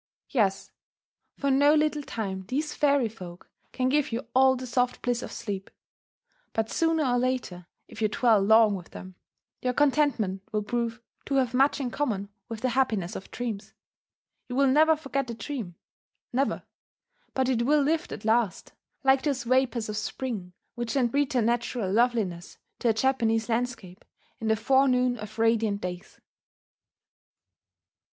Yes 0.29 0.71
for 1.37 1.51
no 1.51 1.75
little 1.75 2.01
time 2.01 2.45
these 2.47 2.73
fairy 2.73 3.07
folk 3.07 3.51
can 3.71 3.87
give 3.87 4.11
you 4.11 4.25
all 4.33 4.55
the 4.55 4.65
soft 4.65 5.03
bliss 5.03 5.21
of 5.21 5.31
sleep. 5.31 5.69
But 6.53 6.71
sooner 6.71 7.05
or 7.05 7.19
later, 7.19 7.67
if 7.87 8.01
you 8.01 8.07
dwell 8.07 8.41
long 8.41 8.73
with 8.73 8.89
them, 8.89 9.13
your 9.61 9.73
contentment 9.73 10.41
will 10.51 10.63
prove 10.63 10.99
to 11.27 11.35
have 11.35 11.53
much 11.53 11.79
in 11.79 11.91
common 11.91 12.29
with 12.49 12.61
the 12.61 12.69
happiness 12.69 13.15
of 13.15 13.29
dreams. 13.29 13.73
You 14.47 14.55
will 14.55 14.65
never 14.65 14.95
forget 14.95 15.27
the 15.27 15.35
dream, 15.35 15.75
never; 16.33 16.63
but 17.35 17.47
it 17.47 17.61
will 17.67 17.83
lift 17.83 18.11
at 18.11 18.25
last, 18.25 18.73
like 19.03 19.21
those 19.21 19.43
vapours 19.43 19.87
of 19.87 19.97
spring 19.97 20.53
which 20.73 20.95
lend 20.95 21.11
preternatural 21.11 21.93
loveliness 21.93 22.57
to 22.79 22.89
a 22.89 22.93
Japanese 22.93 23.49
landscape 23.49 24.03
in 24.39 24.47
the 24.47 24.55
forenoon 24.55 25.19
of 25.19 25.37
radiant 25.37 25.81
days. 25.81 26.19